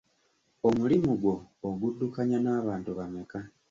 [0.67, 1.35] Omulimu gwo
[1.67, 3.39] oguddukanya n'abantu bameka?